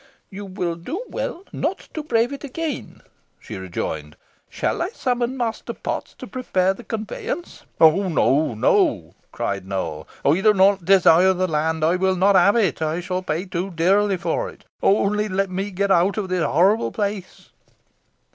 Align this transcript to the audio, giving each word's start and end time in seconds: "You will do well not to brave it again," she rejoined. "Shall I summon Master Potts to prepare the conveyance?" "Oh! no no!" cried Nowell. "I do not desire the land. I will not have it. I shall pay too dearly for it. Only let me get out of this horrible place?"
"You 0.31 0.45
will 0.45 0.73
do 0.73 1.03
well 1.09 1.43
not 1.53 1.87
to 1.93 2.01
brave 2.01 2.33
it 2.33 2.43
again," 2.43 3.03
she 3.39 3.55
rejoined. 3.57 4.15
"Shall 4.49 4.81
I 4.81 4.89
summon 4.89 5.37
Master 5.37 5.73
Potts 5.75 6.15
to 6.15 6.25
prepare 6.25 6.73
the 6.73 6.83
conveyance?" 6.83 7.65
"Oh! 7.79 8.07
no 8.09 8.55
no!" 8.55 9.13
cried 9.31 9.67
Nowell. 9.67 10.07
"I 10.25 10.41
do 10.41 10.55
not 10.55 10.85
desire 10.85 11.33
the 11.33 11.45
land. 11.47 11.83
I 11.83 11.97
will 11.97 12.15
not 12.15 12.33
have 12.35 12.55
it. 12.55 12.81
I 12.81 12.99
shall 12.99 13.21
pay 13.21 13.45
too 13.45 13.69
dearly 13.69 14.17
for 14.17 14.49
it. 14.49 14.65
Only 14.81 15.29
let 15.29 15.51
me 15.51 15.69
get 15.69 15.91
out 15.91 16.17
of 16.17 16.29
this 16.29 16.43
horrible 16.43 16.91
place?" 16.91 17.49